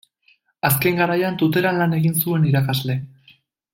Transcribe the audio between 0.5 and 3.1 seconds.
Azken garaian Tuteran lan egin zuen irakasle.